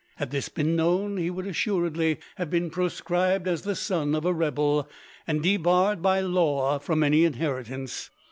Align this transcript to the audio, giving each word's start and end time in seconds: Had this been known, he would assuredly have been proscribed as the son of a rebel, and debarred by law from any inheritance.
Had 0.15 0.31
this 0.31 0.49
been 0.49 0.75
known, 0.75 1.17
he 1.17 1.29
would 1.29 1.45
assuredly 1.45 2.17
have 2.37 2.49
been 2.49 2.71
proscribed 2.71 3.47
as 3.47 3.61
the 3.61 3.75
son 3.75 4.15
of 4.15 4.25
a 4.25 4.33
rebel, 4.33 4.89
and 5.27 5.43
debarred 5.43 6.01
by 6.01 6.21
law 6.21 6.79
from 6.79 7.03
any 7.03 7.23
inheritance. 7.23 8.09